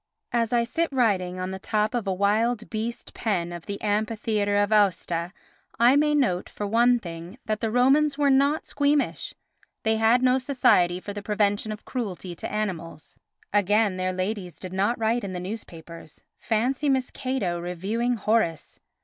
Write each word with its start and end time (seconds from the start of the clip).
As 0.31 0.51
I 0.51 0.63
sit 0.63 0.91
writing 0.91 1.39
on 1.39 1.51
the 1.51 1.59
top 1.59 1.93
of 1.93 2.07
a 2.07 2.11
wild 2.11 2.71
beast 2.71 3.13
pen 3.13 3.53
of 3.53 3.67
the 3.67 3.79
amphitheatre 3.83 4.57
of 4.57 4.71
Aosta 4.71 5.31
I 5.77 5.95
may 5.95 6.15
note, 6.15 6.49
for 6.49 6.65
one 6.65 6.97
thing, 6.97 7.37
that 7.45 7.59
the 7.61 7.69
Romans 7.69 8.17
were 8.17 8.31
not 8.31 8.65
squeamish, 8.65 9.35
they 9.83 9.97
had 9.97 10.23
no 10.23 10.39
Society 10.39 10.99
for 10.99 11.13
the 11.13 11.21
Prevention 11.21 11.71
of 11.71 11.85
Cruelty 11.85 12.33
to 12.37 12.51
Animals. 12.51 13.15
Again, 13.53 13.97
their 13.97 14.11
ladies 14.11 14.55
did 14.55 14.73
not 14.73 14.97
write 14.97 15.23
in 15.23 15.33
the 15.33 15.39
newspapers. 15.39 16.23
Fancy 16.39 16.89
Miss 16.89 17.11
Cato 17.11 17.59
reviewing 17.59 18.15
Horace! 18.15 18.79